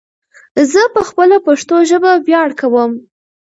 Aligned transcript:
ځه 0.71 0.81
په 0.95 1.01
خپله 1.09 1.35
پشتو 1.45 1.75
ژبه 1.89 2.11
ویاړ 2.27 2.49
کوم 2.59 2.91